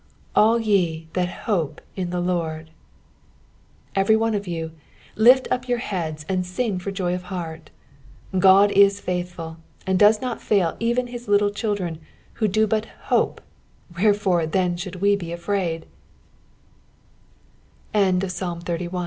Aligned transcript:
"AU 0.35 0.55
ye 0.57 1.09
thaC 1.13 1.27
hope 1.43 1.79
in 1.95 2.09
the 2.09 2.23
Ijtrd." 2.23 2.69
Every 3.93 4.15
one 4.15 4.33
of 4.33 4.47
you, 4.47 4.71
lift 5.15 5.47
up 5.51 5.65
jour 5.67 5.77
heads 5.77 6.25
and 6.27 6.43
sing 6.43 6.79
for 6.79 6.89
joy 6.89 7.13
of 7.13 7.25
lieart. 7.25 7.67
Ood 8.33 8.71
is 8.71 8.99
faithful, 8.99 9.57
and 9.85 9.99
does 9.99 10.19
not 10.19 10.41
fail 10.41 10.75
eveit 10.81 11.09
hu 11.11 11.31
little 11.31 11.51
children 11.51 11.99
who 12.41 12.47
do 12.47 12.65
but 12.65 12.85
hope, 13.09 13.41
wherefore 13.95 14.47
then 14.47 14.75
should 14.75 15.01
we 15.03 15.15
be 15.15 15.31
afraid 15.31 15.83
t 17.93 17.99
EXPLAWATORT 17.99 18.21
H0TE8 18.21 18.89
AMD 18.91 18.99